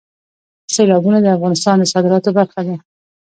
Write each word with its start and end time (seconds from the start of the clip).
سیلابونه 0.73 1.17
د 1.21 1.27
افغانستان 1.37 1.75
د 1.79 1.83
صادراتو 1.93 2.29
برخه 2.37 2.61
ده. 2.67 2.75